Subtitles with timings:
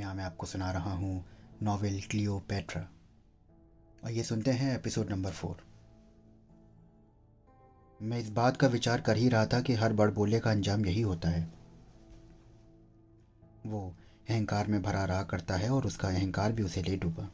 [0.00, 1.24] यहाँ मैं आपको सुना रहा हूँ
[1.62, 2.88] नॉवेल क्लियोपेट्रा।
[4.04, 5.56] और ये सुनते हैं एपिसोड नंबर फोर।
[8.02, 10.86] मैं इस बात का विचार कर ही रहा था कि हर बड़ बोले का अंजाम
[10.86, 11.52] यही होता है।
[13.66, 13.94] वो
[14.28, 17.28] अहंकार में भरा रहा करता है और उसका अहंकार भी उसे ले डूबा।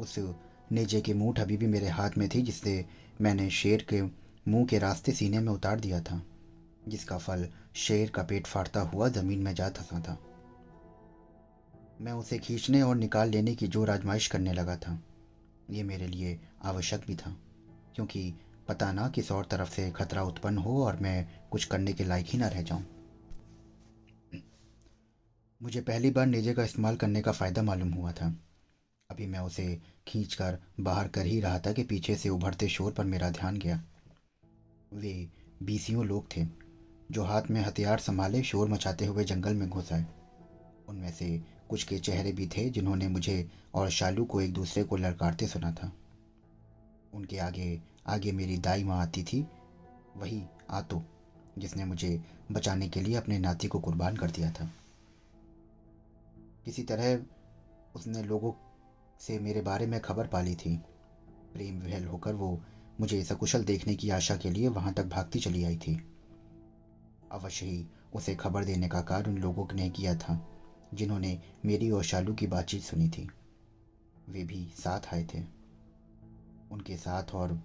[0.00, 0.18] उस
[0.72, 2.84] नेजे की मूठ अभी भी मेरे हाथ में थी, जिससे
[3.20, 4.02] मैंने शेर के
[4.50, 6.22] मुँह के रास्ते सीने में उतार दिया था,
[6.88, 10.18] जिसका फल शेर का पेट फाड़ता हुआ ज़मीन में जा धंसा था।
[12.00, 14.98] मैं उसे खींचने और निकाल लेने की ज़ोर आजमाइश करने लगा था।
[15.70, 17.36] ये मेरे लिए आवश्यक भी था,
[17.94, 18.32] क्योंकि
[18.68, 22.26] पता ना किस और तरफ़ से खतरा उत्पन्न हो और मैं कुछ करने के लायक
[22.26, 22.84] ही ना रह जाऊँ।
[25.60, 28.34] मुझे पहली बार नेजे का इस्तेमाल करने का फ़ायदा मालूम हुआ था।
[29.10, 29.66] अभी मैं उसे
[30.08, 33.56] खींच कर बाहर कर ही रहा था कि पीछे से उभरते शोर पर मेरा ध्यान
[33.56, 33.80] गया।
[34.92, 35.28] वे
[35.62, 36.46] बीसियों लोग थे,
[37.10, 40.06] जो हाथ में हथियार संभाले शोर मचाते हुए जंगल में घुस आए।
[40.88, 41.42] उनमें से
[41.74, 45.72] कुछ के चेहरे भी थे जिन्होंने मुझे और शालू को एक दूसरे को लड़कारते सुना
[45.72, 45.92] था।
[47.14, 49.46] उनके आगे आगे मेरी दाई माँ आती थी,
[50.16, 51.04] वही आतो,
[51.58, 54.70] जिसने मुझे बचाने के लिए अपने नाती को कुर्बान कर दिया था।
[56.64, 57.22] किसी तरह
[57.96, 58.52] उसने लोगों
[59.20, 60.76] से मेरे बारे में खबर पाली थी।
[61.54, 62.60] प्रेम विहल होकर वो
[63.00, 66.08] मुझे सकुशल देखने की आशा के लिए वहाँ तक भागती चली आई थी।
[67.32, 70.50] अवश्य ही उसे खबर देने का कार्य उन लोगों ने किया था।
[70.94, 73.30] जिन्होंने मेरी और शालू की बातचीत सुनी थी।
[74.28, 75.44] वे भी साथ आए थे।
[76.70, 77.60] उनके साथ और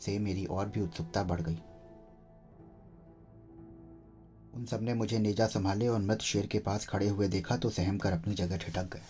[0.00, 1.58] से मेरी और भी उत्सुकता बढ़ गई।
[4.54, 7.98] उन सबने मुझे नेजा संभाले और मृत शेर के पास खड़े हुए देखा तो सहम
[7.98, 9.02] कर अपनी जगह ठिटक गए।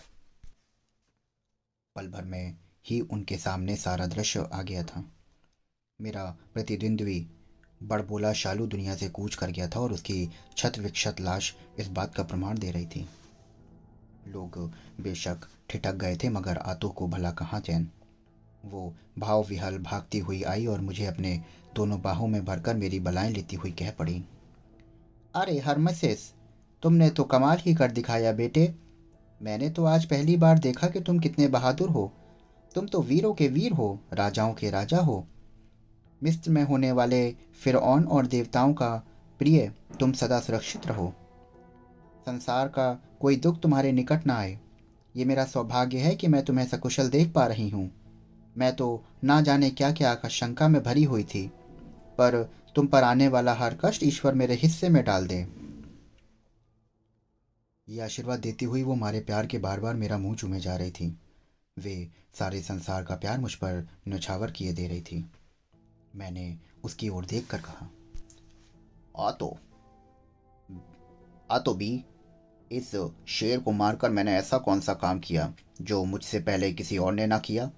[1.96, 5.12] पल भर में ही उनके सामने सारा दृश्य आ गया था।
[6.00, 7.30] मेरा प्रतिद्वंद्वी
[7.80, 12.14] बड़बोला शालू दुनिया से कूच कर गया था और उसकी छत विक्षत लाश इस बात
[12.14, 13.06] का प्रमाण दे रही थी।
[14.28, 14.58] लोग
[15.00, 17.88] बेशक ठिठक गए थे, मगर आतो को भला कहाँ चैन?
[18.64, 21.40] वो भाव विहल भागती हुई आई और मुझे अपने
[21.74, 24.22] दोनों बाहों में भरकर मेरी बलाएँ लेती हुई कह पड़ी,
[25.34, 26.32] अरे हरमसेस,
[26.82, 28.72] तुमने तो कमाल ही कर दिखाया बेटे।
[29.40, 32.10] मैंने तो आज पहली बार देखा कि तुम कितने बहादुर हो।
[32.74, 35.24] तुम तो वीरों के वीर हो, राजाओं के राजा हो।
[36.22, 37.30] मिस्र में होने वाले
[37.62, 38.90] फिर और देवताओं का
[39.40, 41.12] प्रिय, तुम सदा सुरक्षित रहो।
[42.26, 44.58] संसार का कोई दुख तुम्हारे निकट ना आए।
[45.14, 47.90] ये मेरा सौभाग्य है कि मैं तुम्हें सकुशल देख पा रही हूँ।
[48.56, 51.46] मैं तो ना जाने क्या क्या शंका में भरी हुई थी,
[52.18, 52.42] पर
[52.74, 55.46] तुम पर आने वाला हर कष्ट ईश्वर मेरे हिस्से में डाल दे।
[57.88, 60.90] ये आशीर्वाद देती हुई वो मारे प्यार के बार बार मेरा मुँह चूमे जा रही
[60.90, 61.16] थी।
[61.76, 65.24] वे सारे संसार का प्यार मुझ पर नछावर किए दे रही थी।
[66.16, 67.88] मैंने उसकी ओर देख कर कहा,
[69.18, 69.56] आ तो
[71.50, 72.04] आ तो बी
[72.72, 72.90] इस
[73.28, 77.26] शेर को मारकर मैंने ऐसा कौन सा काम किया जो मुझसे पहले किसी और ने
[77.26, 77.70] ना किया,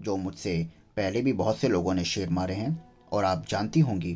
[0.00, 0.56] जो मुझसे
[0.96, 2.92] पहले भी बहुत से लोगों ने शेर मारे हैं?
[3.12, 4.14] और आप जानती होंगी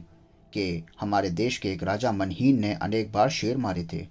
[0.53, 4.06] कि हमारे देश के एक राजा मनहीन ने अनेक बार शेर मारे थे,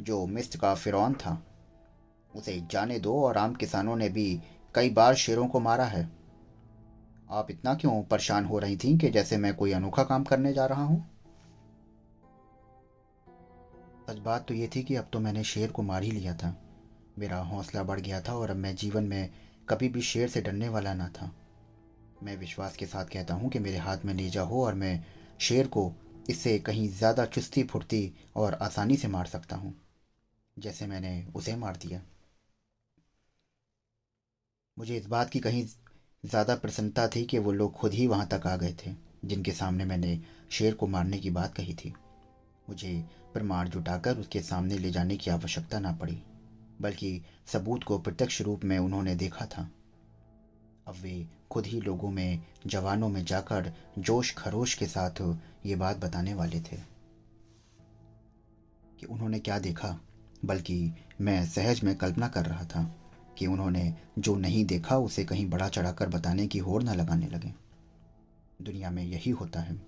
[0.00, 1.42] जो मिस्र का फिरौन था।
[2.34, 4.40] उसे जाने दो और आम किसानों ने भी
[4.74, 6.08] कई बार शेरों को मारा है।
[7.32, 10.66] आप इतना क्यों परेशान हो रही थी कि जैसे मैं कोई अनोखा काम करने जा
[10.66, 11.00] रहा हूँ?
[14.08, 16.54] सच बात तो ये थी कि अब तो मैंने शेर को मार ही लिया था।
[17.18, 19.30] मेरा हौसला बढ़ गया था और अब मैं जीवन में
[19.68, 21.30] कभी भी शेर से डरने वाला ना था।
[22.22, 25.04] मैं विश्वास के साथ कहता हूँ कि मेरे हाथ में नेजा हो और मैं
[25.40, 25.92] शेर को
[26.30, 29.74] इससे कहीं ज़्यादा चुस्ती फुर्ती और आसानी से मार सकता हूँ,
[30.56, 32.00] जैसे मैंने उसे मार दिया।
[34.76, 35.66] मुझे इस बात की कहीं
[36.24, 38.90] ज़्यादा प्रसन्नता थी कि वो लोग खुद ही वहाँ तक आ गए थे,
[39.24, 41.92] जिनके सामने मैंने शेर को मारने की बात कही थी।
[42.68, 42.92] मुझे
[43.32, 46.18] प्रमाण जुटाकर उसके सामने ले जाने की आवश्यकता ना पड़ी,
[46.80, 49.68] बल्कि सबूत को प्रत्यक्ष रूप में उन्होंने देखा था।
[50.86, 55.20] अब वे खुद ही लोगों में, जवानों में जाकर जोश खरोश के साथ
[55.66, 56.76] ये बात बताने वाले थे
[59.00, 59.98] कि उन्होंने क्या देखा,
[60.44, 62.90] बल्कि मैं सहज में कल्पना कर रहा था।
[63.38, 67.54] कि उन्होंने जो नहीं देखा, उसे कहीं बड़ा चढ़ाकर बताने की होड़ न लगाने लगे।
[68.62, 69.82] दुनिया में यही होता है।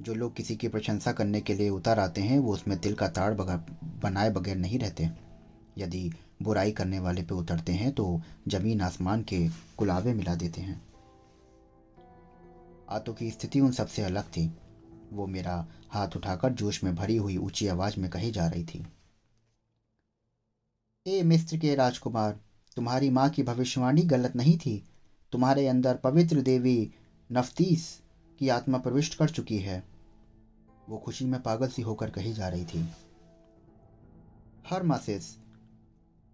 [0.00, 3.08] जो लोग किसी की प्रशंसा करने के लिए उतर आते हैं, वो उसमें दिल का
[3.08, 5.10] ताड़ बनाए बगैर नहीं रहते।
[5.78, 6.12] यदि
[6.42, 10.82] बुराई करने वाले पे उतरते हैं तो ज़मीन आसमान के गुलाबे मिला देते हैं।
[12.90, 14.52] आतो की स्थिति उन सबसे अलग थी।
[15.12, 18.86] वो मेरा हाथ उठाकर जोश में भरी हुई ऊँची आवाज़ में कही जा रही थी।
[21.06, 22.40] ए मिस्र के राजकुमार
[22.76, 24.84] तुम्हारी माँ की भविष्यवाणी गलत नहीं थी।
[25.32, 26.90] तुम्हारे अंदर पवित्र देवी
[27.32, 28.02] नफतीस
[28.38, 29.84] की आत्मा प्रविष्ट कर चुकी है।
[30.88, 32.88] वो खुशी में पागल सी होकर कही जा रही थी।
[34.70, 35.36] हर मासिस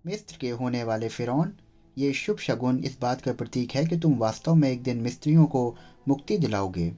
[0.06, 1.52] मिस्र के होने वाले फिरौन,
[1.98, 5.46] ये शुभ शगुन इस बात का प्रतीक है कि तुम वास्तव में एक दिन मिस्त्रियों
[5.46, 5.76] को
[6.08, 6.96] मुक्ति दिलाओगे।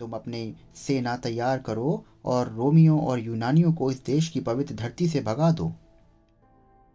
[0.00, 5.08] तुम अपनी सेना तैयार करो और रोमियों और यूनानियों को इस देश की पवित्र धरती
[5.08, 5.72] से भगा दो।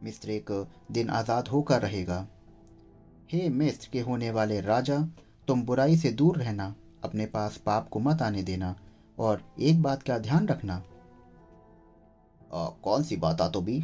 [0.06, 0.52] मिस्र एक
[0.92, 2.28] दिन आज़ाद होकर रहेगा।
[3.32, 5.00] हे मिस्र के होने वाले राजा
[5.48, 6.74] तुम बुराई से दूर रहना
[7.04, 8.76] अपने पास पाप को मत आने देना
[9.18, 10.76] और एक बात का ध्यान रखना।
[12.54, 13.84] आ, कौन सी बात आ तो भी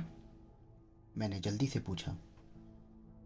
[1.18, 2.16] मैंने जल्दी से पूछा।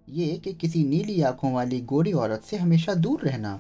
[0.08, 3.60] ये कि किसी नीली आँखों वाली गोरी औरत से हमेशा दूर रहना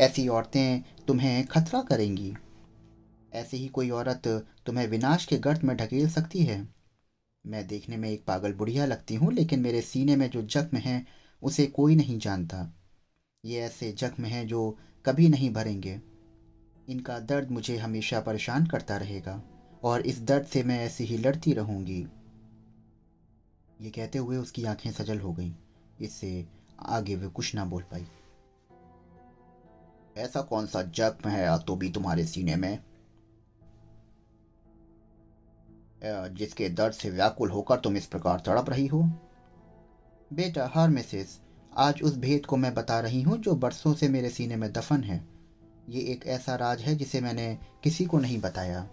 [0.00, 2.34] ऐसी औरतें तुम्हें खतरा करेंगी।
[3.32, 4.26] ऐसे ही कोई औरत
[4.66, 6.66] तुम्हें विनाश के गर्त में ढकेल सकती है।
[7.44, 11.06] मैं देखने में एक पागल बुढ़िया लगती हूँ, लेकिन मेरे सीने में जो जख्म है,
[11.42, 12.74] उसे कोई नहीं जानता।
[13.44, 16.00] ये ऐसे जख्म हैं जो कभी नहीं भरेंगे।
[16.88, 19.42] इनका दर्द मुझे हमेशा परेशान करता रहेगा,
[19.82, 22.06] और इस दर्द से मैं ऐसे ही लड़ती रहूँगी।
[23.80, 25.52] ये कहते हुए उसकी आँखें सजल हो गईं।
[26.00, 26.46] इससे
[26.80, 28.06] आगे वे कुछ ना बोल पाई।
[30.16, 32.78] ऐसा कौन सा जख्म है तो भी तुम्हारे सीने में?
[36.02, 39.02] जिसके दर्द से व्याकुल होकर तुम इस प्रकार तड़प रही हो।
[40.30, 41.38] बेटा, हर मिसेस,
[41.72, 45.02] आज उस भेद को मैं बता रही हूँ जो बरसों से मेरे सीने में दफन
[45.04, 45.24] है।
[45.88, 48.86] ये एक ऐसा राज है जिसे मैंने किसी को नहीं बताया।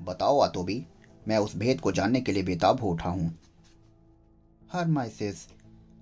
[0.00, 0.84] बताओ तो भी
[1.28, 3.32] मैं उस भेद को जानने के लिए बेताब हो उठा हूँ।
[4.62, 5.46] हर माइसिस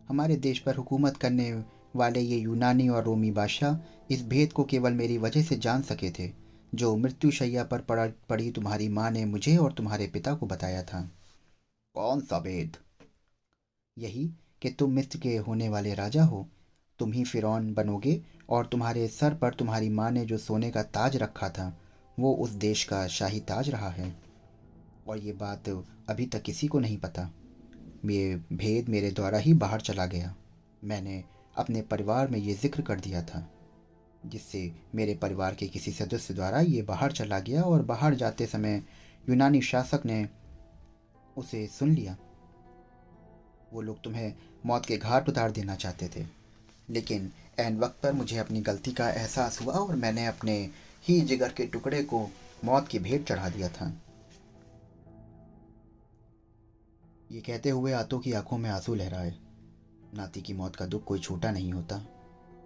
[0.09, 1.53] हमारे देश पर हुकूमत करने
[1.97, 3.77] वाले ये यूनानी और रोमी बादशाह
[4.11, 6.31] इस भेद को केवल मेरी वजह से जान सके थे।
[6.75, 8.07] जो मृत्युशैया पर पड़ा
[8.51, 11.11] तुम्हारी माँ ने मुझे और तुम्हारे पिता को बताया था।
[11.95, 12.77] कौन सा भेद?
[13.99, 14.31] यही
[14.63, 16.49] कि तुम मिस्र के होने वाले राजा हो।
[16.99, 21.17] तुम ही फिरौन बनोगे और तुम्हारे सर पर तुम्हारी माँ ने जो सोने का ताज
[21.17, 21.79] रखा था,
[22.19, 24.17] वो उस देश का शाही ताज रहा है।
[25.09, 25.69] और ये बात
[26.09, 27.31] अभी तक किसी को नहीं पता।
[28.07, 30.35] ये भेद मेरे द्वारा ही बाहर चला गया।
[30.85, 31.25] मैंने
[31.57, 33.51] अपने परिवार में ये ज़िक्र कर दिया था।
[34.29, 38.83] जिससे मेरे परिवार के किसी सदस्य द्वारा ये बाहर चला गया और बाहर जाते समय
[39.29, 40.29] यूनानी शासक ने
[41.37, 42.17] उसे सुन लिया।
[43.73, 44.35] वो लोग तुम्हें
[44.67, 46.27] मौत के घाट उतार देना चाहते थे।
[46.91, 50.71] लेकिन एन वक्त पर मुझे अपनी गलती का एहसास हुआ और मैंने अपने
[51.03, 52.29] ही जिगर के टुकड़े को
[52.65, 54.03] मौत की भेंट चढ़ा दिया था।
[57.33, 59.35] ये कहते हुए आतो की आँखों में आँसू लहराए।
[60.15, 62.18] नाती की मौत का दुख कोई छोटा नहीं होता।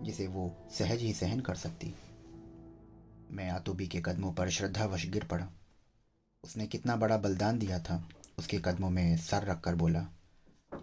[0.02, 1.94] जिसे वो सहज ही सहन कर सकती।
[3.30, 5.48] मैं आतोबी के कदमों पर श्रद्धावश गिर पड़ा।
[6.44, 8.02] उसने कितना बड़ा बलिदान दिया था,
[8.38, 10.06] उसके कदमों में सर रखकर बोला,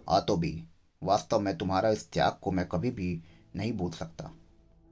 [0.08, 0.62] आतोबी,
[1.02, 3.22] वास्तव में तुम्हारा इस त्याग को मैं कभी भी
[3.56, 4.30] नहीं भूल सकता।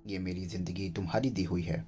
[0.06, 1.84] ये मेरी ज़िंदगी तुम्हारी दी हुई है।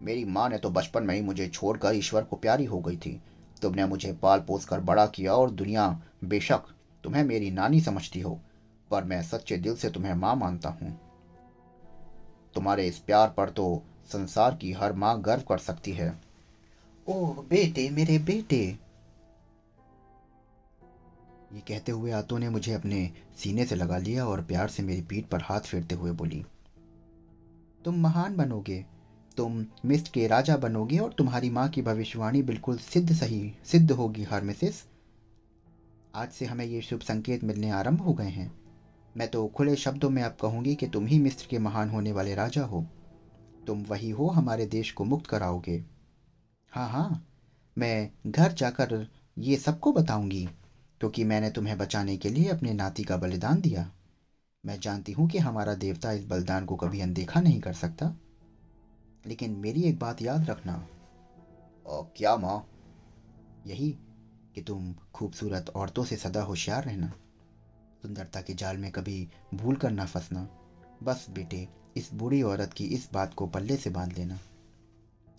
[0.00, 3.20] मेरी माँ ने तो बचपन में ही मुझे छोड़कर ईश्वर को प्यारी हो गई थी।
[3.62, 5.88] तुमने मुझे पाल पोस कर बड़ा किया और दुनिया
[6.24, 6.66] बेशक
[7.04, 8.40] तुम्हें मेरी नानी समझती हो,
[8.90, 10.98] पर मैं सच्चे दिल से तुम्हें माँ मानता हूँ।
[12.54, 16.08] तुम्हारे इस प्यार पर तो संसार की हर माँ गर्व कर सकती है।
[17.06, 18.64] ओह, बेटे, मेरे बेटे।
[21.52, 25.02] ये कहते हुए आतो ने मुझे अपने सीने से लगा लिया और प्यार से मेरी
[25.02, 26.44] पीठ पर हाथ फेरते हुए बोली,
[27.84, 28.84] तुम महान बनोगे।
[29.36, 34.22] तुम मिस्ट के राजा बनोगे और तुम्हारी माँ की भविष्यवाणी बिल्कुल सिद्ध सही, सिद्ध होगी
[34.22, 34.84] हर मिसेस
[36.14, 38.50] आज से हमें ये शुभ संकेत मिलने आरंभ हो गए हैं।
[39.16, 42.34] मैं तो खुले शब्दों में अब कहूँगी कि तुम ही मिस्र के महान होने वाले
[42.34, 42.86] राजा हो।
[43.66, 45.84] तुम वही हो हमारे देश को मुक्त कराओगे।
[46.72, 47.26] हाँ हाँ
[47.78, 50.48] मैं घर जाकर ये सबको बताऊँगी,
[51.00, 53.92] क्योंकि मैंने तुम्हें बचाने के लिए अपने नाती का बलिदान दिया।
[54.66, 58.16] मैं जानती हूँ कि हमारा देवता इस बलिदान को कभी अनदेखा नहीं कर सकता।
[59.26, 60.88] लेकिन मेरी एक बात याद रखना।
[61.86, 62.68] और क्या माँ?
[63.66, 63.98] यही
[64.54, 67.12] कि तुम खूबसूरत औरतों से सदा होशियार रहना।
[68.04, 70.48] सुंदरता के जाल में कभी भूल कर ना फंसना।
[71.02, 74.38] बस बेटे, इस बूढ़ी औरत की इस बात को पल्ले से बाँध लेना।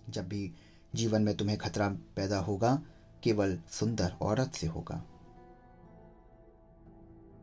[0.10, 0.54] जब भी
[0.96, 2.82] जीवन में तुम्हें खतरा पैदा होगा,
[3.24, 5.04] केवल सुंदर औरत से होगा।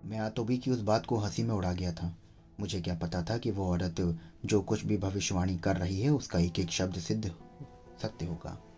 [0.04, 2.16] मैं आतोबी की उस बात को हँसी में उड़ा गया था।
[2.60, 6.38] मुझे क्या पता था कि वो औरत जो कुछ भी भविष्यवाणी कर रही है, उसका
[6.38, 7.34] एक एक शब्द सिद्ध
[8.02, 8.71] सत्य होगा।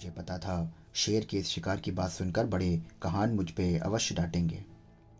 [0.00, 4.14] मुझे पता था। शेर के इस शिकार की बात सुनकर बड़े कहान मुझ पे अवश्य
[4.14, 4.64] डांटेंगे।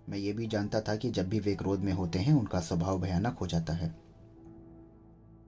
[0.08, 3.00] मैं ये भी जानता था कि जब भी वे क्रोध में होते हैं, उनका स्वभाव
[3.00, 3.96] भयानक हो जाता है।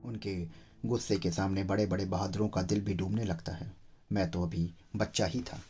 [0.05, 0.47] उनके
[0.89, 3.73] गुस्से के सामने बड़े बड़े बहादुरों का दिल भी डूबने लगता है।
[4.12, 5.61] मैं तो अभी बच्चा ही था।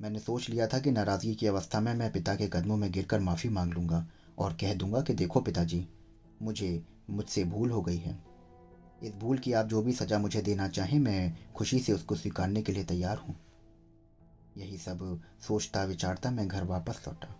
[0.00, 3.20] मैंने सोच लिया था कि नाराज़गी की अवस्था में मैं पिता के कदमों में गिरकर
[3.20, 4.06] माफ़ी मांग लूँगा
[4.38, 5.88] और कह दूँगा कि देखो पिताजी,
[6.42, 8.29] मुझे, मुझसे भूल हो गई है।
[9.02, 12.62] इस भूल की आप जो भी सज़ा मुझे देना चाहें, मैं खुशी से उसको स्वीकारने
[12.62, 13.36] के लिए तैयार हूँ।
[14.56, 17.36] यही सब सोचता, विचारता मैं घर वापस लौटा।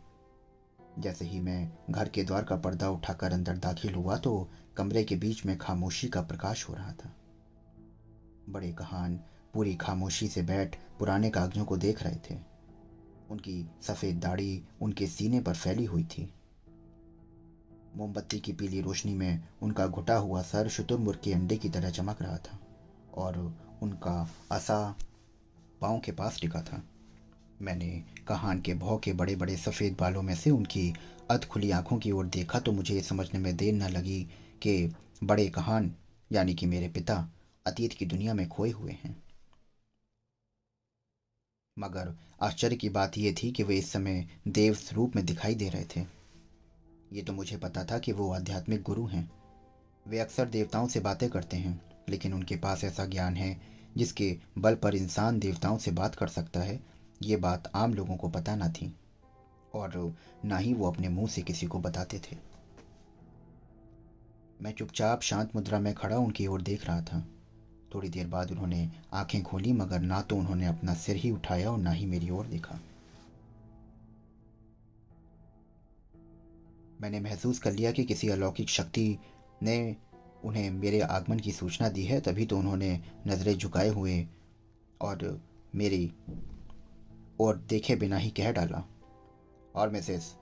[0.99, 5.17] जैसे ही मैं घर के द्वार का पर्दा उठाकर अंदर दाखिल हुआ तो कमरे के
[5.17, 7.15] बीच में खामोशी का प्रकाश हो रहा था।
[8.49, 9.21] बड़े कहान
[9.55, 12.39] पूरी खामोशी से बैठ पुराने कागजों को देख रहे थे।
[13.31, 16.33] उनकी सफ़ेद दाढ़ी उनके सीने पर फैली हुई थी।
[17.97, 22.23] मोमबत्ती की पीली रोशनी में उनका घुटा हुआ सर शुतुरमुर्ग के अंडे की तरह चमक
[22.23, 22.59] रहा था
[23.15, 23.39] और
[23.83, 24.97] उनका असा
[25.81, 26.83] पाँव के पास टिका था।
[27.63, 30.93] मैंने कहान के भौ के बड़े बड़े सफ़ेद बालों में से उनकी
[31.31, 34.23] अध खुली आँखों की ओर देखा तो मुझे ये समझने में देर न लगी
[34.63, 34.93] कि
[35.25, 35.95] बड़े कहान,
[36.33, 37.29] यानी कि मेरे पिता,
[37.67, 39.17] अतीत की दुनिया में खोए हुए हैं।
[41.77, 45.69] मगर आश्चर्य की बात यह थी कि वे इस समय देव स्वरूप में दिखाई दे
[45.69, 46.20] रहे थे।
[47.13, 49.31] ये तो मुझे पता था कि वो आध्यात्मिक गुरु हैं।
[50.09, 53.61] वे अक्सर देवताओं से बातें करते हैं, लेकिन उनके पास ऐसा ज्ञान है,
[53.97, 56.81] जिसके बल पर इंसान देवताओं से बात कर सकता है,
[57.23, 58.95] ये बात आम लोगों को पता ना थी,
[59.75, 60.15] और
[60.45, 62.37] ना ही वो अपने मुँह से किसी को बताते थे।
[64.63, 67.27] मैं चुपचाप शांत मुद्रा में खड़ा उनकी ओर देख रहा था।
[67.95, 71.79] थोड़ी देर बाद उन्होंने आँखें खोली, मगर ना तो उन्होंने अपना सिर ही उठाया और
[71.79, 72.81] ना ही मेरी ओर देखा।
[77.01, 79.19] मैंने महसूस कर लिया कि किसी अलौकिक शक्ति
[79.63, 79.97] ने
[80.45, 84.29] उन्हें मेरे आगमन की सूचना दी है, तभी तो उन्होंने नज़रें झुकाए हुए
[85.01, 85.41] और
[85.75, 86.13] मेरी
[87.41, 88.83] और देखे बिना ही कह डाला,
[89.75, 90.37] और मिसेस,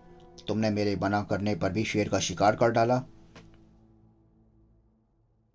[0.49, 3.03] तुमने मेरे बना करने पर भी शेर का शिकार कर डाला?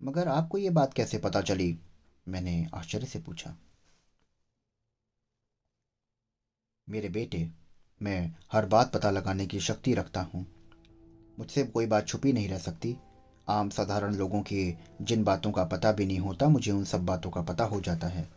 [0.02, 1.78] मगर आपको ये बात कैसे पता चली?
[2.28, 3.56] मैंने आश्चर्य से पूछा।
[6.88, 7.48] मेरे बेटे,
[8.02, 10.53] मैं हर बात पता लगाने की शक्ति रखता हूँ।
[11.38, 12.96] मुझसे कोई बात छुपी नहीं रह सकती।
[13.48, 17.30] आम साधारण लोगों की जिन बातों का पता भी नहीं होता, मुझे उन सब बातों
[17.30, 18.28] का पता हो जाता है।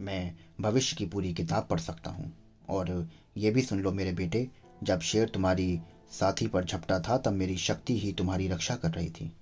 [0.00, 2.32] मैं भविष्य की पूरी किताब पढ़ सकता हूँ।
[2.68, 4.48] और ये भी सुन लो मेरे बेटे,
[4.82, 9.10] जब शेर तुम्हारी साथी पर झपटा था, तब मेरी शक्ति ही तुम्हारी रक्षा कर रही
[9.10, 9.32] थी।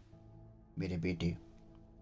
[0.78, 1.36] मेरे बेटे,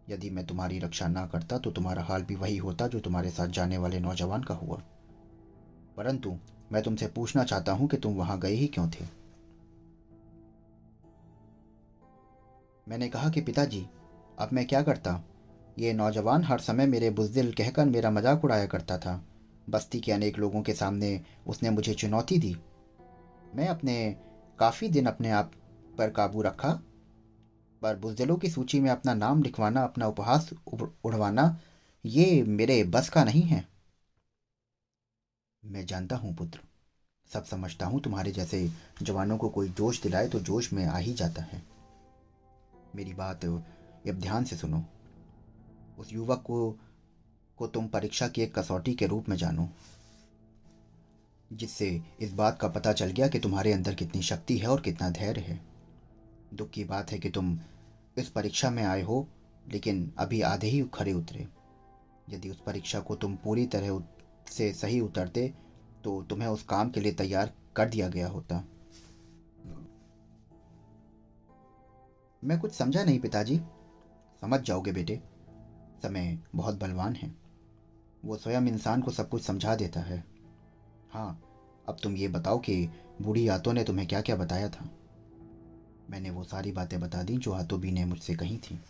[0.09, 3.49] यदि मैं तुम्हारी रक्षा ना करता तो तुम्हारा हाल भी वही होता जो तुम्हारे साथ
[3.49, 4.83] जाने वाले नौजवान का हुआ।
[5.97, 6.37] परंतु
[6.73, 9.16] मैं तुमसे पूछना चाहता हूँ कि तुम वहाँ गए ही क्यों थे?
[12.87, 13.87] मैंने कहा कि पिताजी,
[14.39, 15.23] अब मैं क्या करता?
[15.79, 19.25] ये नौजवान हर समय मेरे बुजदिल कहकर मेरा मज़ाक उड़ाया करता था।
[19.71, 22.55] बस्ती के अनेक लोगों के सामने उसने मुझे चुनौती दी।
[23.55, 24.17] मैं अपने,
[24.59, 25.53] काफ़ी दिन अपने आप
[25.99, 26.73] पर काबू रखा,
[27.83, 30.51] पर बुजदिलों की सूची में अपना नाम लिखवाना, अपना उपहास
[31.05, 31.59] उड़वाना,
[32.05, 33.67] ये मेरे बस का नहीं है।
[35.63, 36.61] मैं जानता हूँ पुत्र,
[37.31, 38.69] सब समझता हूँ तुम्हारे जैसे
[39.03, 41.76] जवानों को कोई जोश दिलाए तो जोश में आ ही जाता है।
[42.97, 44.83] मेरी बात अब ध्यान से सुनो।
[45.99, 46.71] उस युवक को
[47.59, 49.69] को तुम परीक्षा की एक कसौटी के रूप में जानो,
[51.53, 51.89] जिससे
[52.21, 55.41] इस बात का पता चल गया कि तुम्हारे अंदर कितनी शक्ति है और कितना धैर्य
[55.41, 55.61] है।
[56.55, 57.59] दुख की बात है कि तुम
[58.19, 59.27] इस परीक्षा में आए हो,
[59.69, 61.47] लेकिन अभी आधे ही खड़े उतरे।
[62.31, 64.03] यदि उस परीक्षा को तुम पूरी तरह
[64.51, 65.53] से सही उतरते
[66.05, 68.65] तो तुम्हें उस काम के लिए तैयार कर दिया गया होता।
[72.45, 73.61] मैं कुछ समझा नहीं पिताजी।
[74.41, 75.23] समझ जाओगे बेटे।
[76.03, 77.35] समय बहुत बलवान है।
[78.25, 80.25] वो स्वयं इंसान को सब कुछ समझा देता है।
[81.11, 81.43] हाँ
[81.89, 82.91] अब तुम ये बताओ कि
[83.23, 84.91] बूढ़ी आतो ने तुम्हें क्या क्या बताया था?
[86.11, 88.81] मैंने वो सारी बातें बता दी जो आतोबी ने मुझसे कही थी।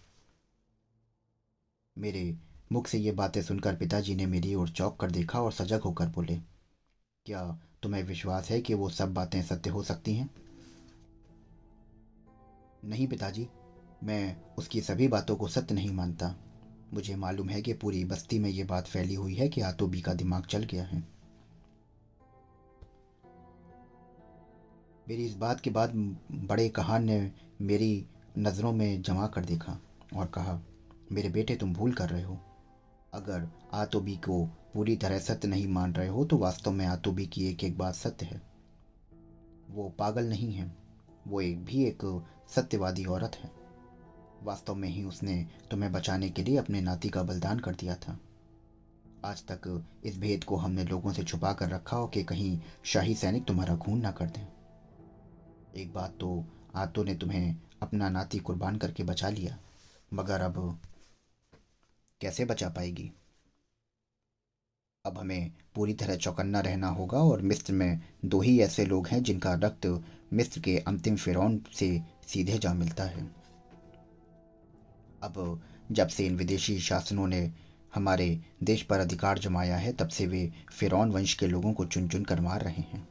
[1.99, 2.39] मेरे
[2.73, 6.07] मुख से ये बातें सुनकर पिताजी ने मेरी ओर चौंक कर देखा और सजग होकर
[6.07, 6.37] बोले,
[7.27, 10.46] क्या तुम्हें विश्वास है कि वो सब बातें सत्य हो सकती हैं?
[12.87, 13.49] नहीं पिताजी,
[14.05, 16.35] मैं उसकी सभी बातों को सत्य नहीं मानता।
[16.95, 20.15] मुझे मालूम है कि पूरी बस्ती में ये बात फैली हुई है कि आतोबी का
[20.15, 21.09] दिमाग चल गया है।
[25.09, 25.95] मेरी इस बात के बाद
[26.33, 28.07] बड़े कहान ने मेरी
[28.39, 29.79] नज़रों में जमा कर देखा
[30.17, 30.61] और कहा,
[31.13, 32.39] मेरे बेटे, तुम भूल कर रहे हो।
[33.15, 37.47] अगर आतोबी को पूरी तरह सत्य नहीं मान रहे हो तो वास्तव में आतोबी की
[37.47, 38.43] एक एक बात सत्य है।
[39.71, 40.86] वो पागल नहीं है।
[41.27, 42.03] वो एक भी एक
[42.49, 43.51] सत्यवादी औरत है।
[44.43, 45.35] वास्तव में ही उसने
[45.71, 48.19] तुम्हें बचाने के लिए अपने नाती का बलिदान कर दिया था।
[49.25, 53.15] आज तक इस भेद को हमने लोगों से छुपा कर रखा हो कि कहीं शाही
[53.15, 54.47] सैनिक तुम्हारा खून ना कर दें।
[55.77, 59.59] एक बात तो आतो ने तुम्हें अपना नाती कुर्बान करके बचा लिया,
[60.13, 60.79] मगर अब
[62.21, 63.11] कैसे बचा पाएगी?
[65.07, 69.23] अब हमें पूरी तरह चौकन्ना रहना होगा और मिस्र में दो ही ऐसे लोग हैं
[69.23, 73.31] जिनका रक्त मिस्र के अंतिम फिरौन से सीधे जा मिलता है।
[75.23, 77.53] अब जब से इन विदेशी शासनों ने
[77.95, 82.09] हमारे देश पर अधिकार जमाया है, तब से वे फिरौन वंश के लोगों को चुन
[82.09, 83.09] चुन कर मार रहे हैं।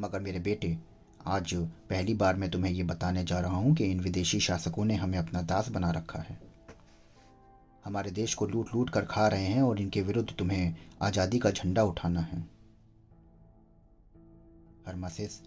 [0.00, 0.78] मगर मेरे बेटे,
[1.26, 1.54] आज
[1.90, 5.18] पहली बार मैं तुम्हें ये बताने जा रहा हूँ कि इन विदेशी शासकों ने हमें
[5.18, 6.51] अपना दास बना रखा है।
[7.84, 11.50] हमारे देश को लूट लूट कर खा रहे हैं और इनके विरुद्ध तुम्हें आज़ादी का
[11.50, 12.38] झंडा उठाना है।
[14.86, 15.40] हरमासिस,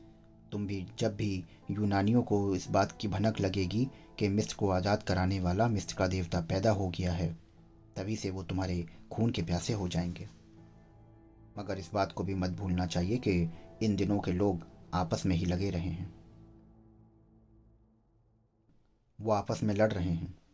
[0.52, 3.88] तुम भी, जब भी यूनानियों को इस बात की भनक लगेगी
[4.20, 7.34] कि मिस्र को आज़ाद कराने वाला मिस्र का देवता पैदा हो गया है,
[7.96, 10.30] तभी से वो तुम्हारे खून के प्यासे हो जाएँगे।
[11.58, 13.50] मगर इस बात को भी मत भूलना चाहिए कि
[13.84, 16.14] इन दिनों के लोग आपस में ही लगे रहे हैं।
[19.20, 20.45] वो आपस में लड़ रहे हैं।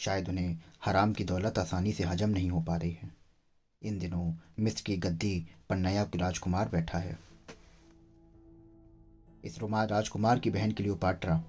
[0.00, 3.10] शायद उन्हें हराम की दौलत आसानी से हजम नहीं हो पा रही है।
[3.82, 7.18] इन दिनों मिस्र की गद्दी पर नया राजकुमार बैठा है।
[9.44, 11.42] इस रोमा राजकुमार की बहन के लिए उपाट्रा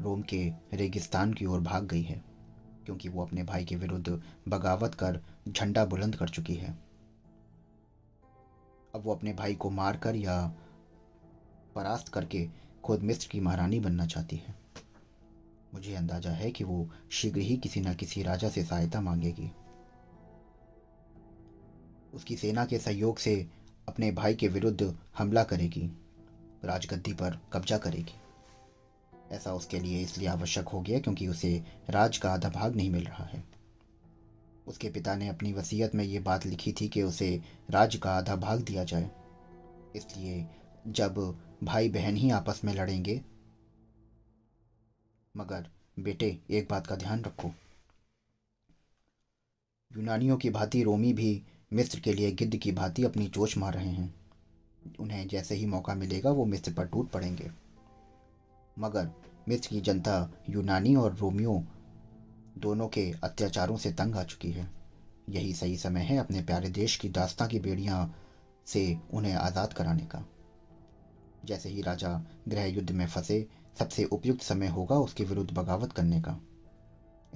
[0.00, 0.42] रोम के
[0.72, 2.22] रेगिस्तान की ओर भाग गई है,
[2.86, 6.70] क्योंकि वो अपने भाई के विरुद्ध बगावत कर झंडा बुलंद कर चुकी है।
[8.94, 10.36] अब वो अपने भाई को मारकर या
[11.74, 12.46] परास्त करके
[12.84, 14.63] खुद मिस्र की महारानी बनना चाहती है।
[15.74, 19.50] मुझे अंदाज़ा है कि वो शीघ्र ही किसी न किसी राजा से सहायता मांगेगी।
[22.14, 23.34] उसकी सेना के सहयोग से
[23.88, 25.90] अपने भाई के विरुद्ध हमला करेगी,
[26.64, 28.20] राजगद्दी पर कब्जा करेगी।
[29.32, 33.04] ऐसा उसके लिए इसलिए आवश्यक हो गया क्योंकि उसे राज का आधा भाग नहीं मिल
[33.04, 33.44] रहा है।
[34.66, 38.36] उसके पिता ने अपनी वसीयत में ये बात लिखी थी कि उसे राज का आधा
[38.36, 39.10] भाग दिया जाए।
[39.96, 40.46] इसलिए
[40.88, 43.20] जब भाई बहन ही आपस में लड़ेंगे
[45.36, 45.66] मगर,
[45.98, 47.48] बेटे, एक बात का ध्यान रखो।
[49.96, 53.88] यूनानियों की भांति रोमी भी मिस्र के लिए गिद्ध की भांति अपनी चोच मार रहे
[53.88, 54.14] हैं।
[55.00, 57.50] उन्हें जैसे ही मौका मिलेगा, वो मिस्र पर टूट पड़ेंगे।
[58.78, 59.10] मगर,
[59.48, 61.64] मिस्र की जनता यूनानी और रोमियो
[62.58, 64.70] दोनों के अत्याचारों से तंग आ चुकी है।
[65.28, 68.14] यही सही समय है अपने प्यारे देश की दास्ता की बेड़ियाँ
[68.66, 70.24] से उन्हें आज़ाद कराने का।
[71.44, 76.20] जैसे ही राजा गृह युद्ध में फंसे सबसे उपयुक्त समय होगा उसके विरुद्ध बगावत करने
[76.20, 76.38] का।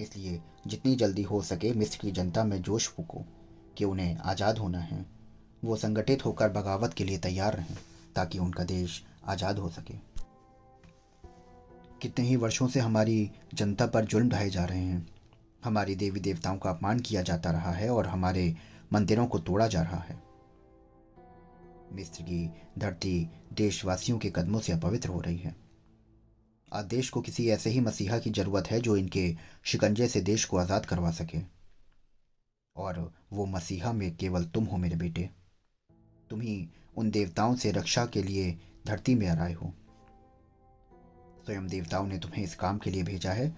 [0.01, 3.25] इसलिए जितनी जल्दी हो सके मिस्र की जनता में जोश फूको
[3.79, 5.05] कि उन्हें आज़ाद होना है।
[5.65, 7.77] वो संगठित होकर बगावत के लिए तैयार रहें,
[8.17, 9.95] ताकि उनका देश आज़ाद हो सके।
[12.03, 15.07] कितने ही वर्षों से हमारी जनता पर जुल्म ढाए जा रहे हैं।
[15.65, 18.55] हमारी देवी देवताओं का अपमान किया जाता रहा है और हमारे
[18.93, 20.23] मंदिरों को तोड़ा जा रहा है।
[21.93, 25.68] मिस्र की धरती देशवासियों के कदमों से अपवित्र हो रही है।
[26.73, 30.45] आज देश को किसी ऐसे ही मसीहा की ज़रूरत है जो इनके शिकंजे से देश
[30.45, 31.39] को आज़ाद करवा सके।
[32.77, 32.99] और
[33.33, 35.29] वो मसीहा में केवल तुम हो मेरे बेटे।
[36.31, 39.73] तुम ही उन देवताओं से रक्षा के लिए धरती में आए हो।
[41.47, 43.49] स्वयं देवताओं ने तुम्हें इस काम के लिए भेजा है,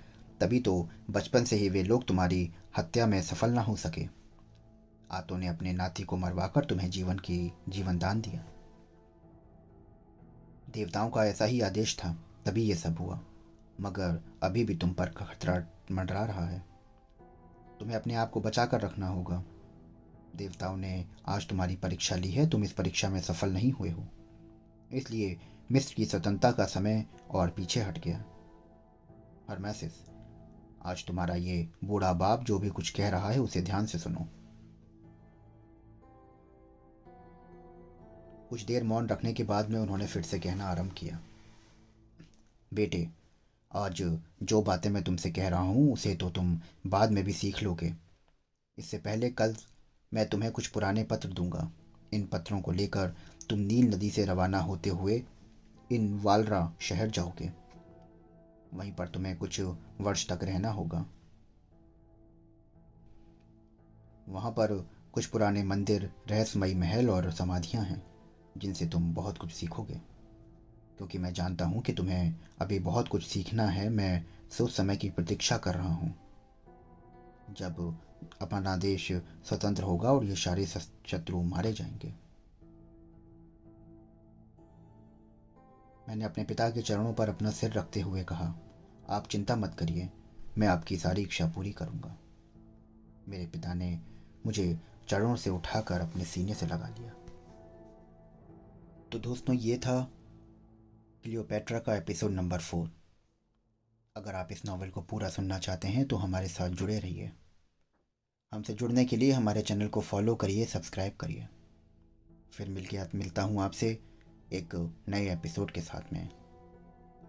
[0.40, 4.06] तभी तो बचपन से ही वे लोग तुम्हारी हत्या में सफल ना हो सके।
[5.10, 8.46] आतों ने अपने नाती को मरवाकर तुम्हें जीवन की जीवन दान दिया।
[10.70, 12.16] देवताओं का ऐसा ही आदेश था।
[12.46, 13.20] तभी ये सब हुआ।
[13.80, 16.64] मगर अभी भी तुम पर खतरा मंडरा रहा है।
[17.80, 19.44] तुम्हें अपने आप को बचा कर रखना होगा।
[20.36, 24.06] देवताओं ने आज तुम्हारी परीक्षा ली है। तुम इस परीक्षा में सफल नहीं हुए हो।
[24.92, 25.40] इसलिए
[25.72, 28.24] मिस्र की स्वतंत्रता का समय और पीछे हट गया।
[29.50, 29.92] हरमैसिस,
[30.84, 34.26] आज तुम्हारा ये बूढ़ा बाप जो भी कुछ कह रहा है उसे ध्यान से सुनो।
[38.50, 41.20] कुछ देर मौन रखने के बाद में उन्होंने फिर से कहना आरंभ किया।
[42.72, 43.08] बेटे,
[43.72, 44.02] आज
[44.42, 47.92] जो बातें मैं तुमसे कह रहा हूँ, उसे तो तुम बाद में भी सीख लोगे।
[48.78, 49.56] इससे पहले कल
[50.14, 51.70] मैं तुम्हें कुछ पुराने पत्र दूँगा।
[52.12, 53.14] इन पत्रों को लेकर
[53.48, 55.22] तुम नील नदी से रवाना होते हुए
[55.92, 57.50] इन वालरा शहर जाओगे।
[58.74, 59.60] वहीं पर तुम्हें कुछ
[60.00, 61.04] वर्ष तक रहना होगा।
[64.28, 68.02] वहाँ पर कुछ पुराने मंदिर, रहस्यमयी महल और समाधियाँ हैं,
[68.58, 70.09] जिनसे तुम बहुत कुछ सीखोगे।
[71.00, 75.10] क्योंकि मैं जानता हूँ कि तुम्हें अभी बहुत कुछ सीखना है, मैं सोच समय की
[75.10, 76.14] प्रतीक्षा कर रहा हूँ।
[77.58, 77.98] जब
[78.40, 82.12] अपना देश स्वतंत्र होगा और ये सारे शत्रु मारे जाएँगे।
[86.08, 88.54] मैंने अपने पिता के चरणों पर अपना सिर रखते हुए कहा,
[89.08, 90.10] आप चिंता मत करिए,
[90.58, 92.16] मैं आपकी सारी इच्छा पूरी करूँगा।
[93.28, 94.00] मेरे पिता ने
[94.46, 97.12] मुझे चरणों से उठाकर अपने सीने से लगा लिया।
[99.12, 100.10] तो दोस्तों, ये था
[101.24, 102.90] क्लियोपेट्रा का एपिसोड नंबर फोर।
[104.16, 107.30] अगर आप इस नावल को पूरा सुनना चाहते हैं तो हमारे साथ जुड़े रहिए।
[108.52, 111.48] हमसे जुड़ने के लिए हमारे चैनल को फॉलो करिए, सब्सक्राइब करिए।
[112.52, 113.90] फिर मिल के मिलता हूँ आपसे
[114.52, 116.28] एक नए एपिसोड के साथ में।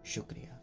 [0.06, 0.61] शुक्रिया।